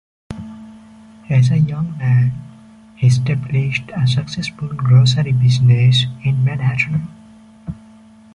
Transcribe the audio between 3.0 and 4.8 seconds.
established a successful